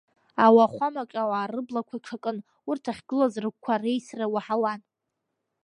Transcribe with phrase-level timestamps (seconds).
[0.45, 2.37] Ауахәамаҿ ауаа рыблақәа ҽакын,
[2.69, 4.81] урҭ ахьгылаз рыгәқәа реисра уаҳауан.